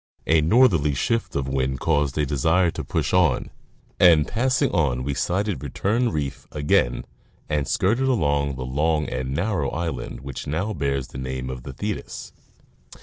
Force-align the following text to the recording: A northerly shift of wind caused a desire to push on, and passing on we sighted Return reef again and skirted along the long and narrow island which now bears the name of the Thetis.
A 0.25 0.41
northerly 0.41 0.95
shift 0.95 1.35
of 1.35 1.47
wind 1.47 1.79
caused 1.79 2.17
a 2.17 2.25
desire 2.25 2.71
to 2.71 2.83
push 2.83 3.13
on, 3.13 3.51
and 3.99 4.27
passing 4.27 4.71
on 4.71 5.03
we 5.03 5.13
sighted 5.13 5.61
Return 5.61 6.09
reef 6.09 6.47
again 6.51 7.05
and 7.47 7.67
skirted 7.67 8.07
along 8.07 8.55
the 8.55 8.65
long 8.65 9.07
and 9.07 9.31
narrow 9.35 9.69
island 9.69 10.21
which 10.21 10.47
now 10.47 10.73
bears 10.73 11.09
the 11.09 11.19
name 11.19 11.51
of 11.51 11.61
the 11.61 11.71
Thetis. 11.73 12.33